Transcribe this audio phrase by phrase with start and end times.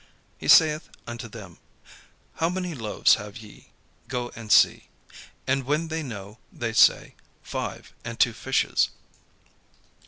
[0.39, 1.59] He saith unto them:
[2.37, 3.69] "How many loaves have ye?
[4.07, 4.87] Go and see."
[5.45, 8.89] And when they know, they say, "Five, and two fishes."